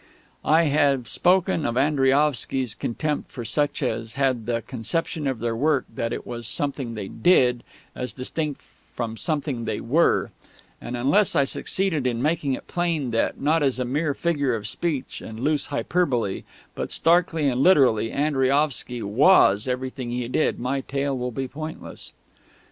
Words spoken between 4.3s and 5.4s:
the conception of